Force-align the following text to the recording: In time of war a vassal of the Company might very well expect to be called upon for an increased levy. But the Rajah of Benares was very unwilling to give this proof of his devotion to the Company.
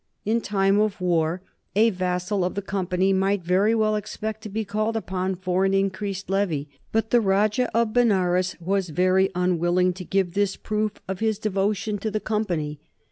In 0.25 0.41
time 0.41 0.79
of 0.79 0.99
war 0.99 1.43
a 1.75 1.91
vassal 1.91 2.43
of 2.43 2.55
the 2.55 2.63
Company 2.63 3.13
might 3.13 3.43
very 3.43 3.75
well 3.75 3.95
expect 3.95 4.41
to 4.41 4.49
be 4.49 4.65
called 4.65 4.95
upon 4.97 5.35
for 5.35 5.63
an 5.63 5.75
increased 5.75 6.27
levy. 6.27 6.67
But 6.91 7.11
the 7.11 7.21
Rajah 7.21 7.69
of 7.77 7.93
Benares 7.93 8.55
was 8.59 8.89
very 8.89 9.29
unwilling 9.35 9.93
to 9.93 10.03
give 10.03 10.33
this 10.33 10.55
proof 10.55 10.93
of 11.07 11.19
his 11.19 11.37
devotion 11.37 11.99
to 11.99 12.09
the 12.09 12.19
Company. 12.19 12.79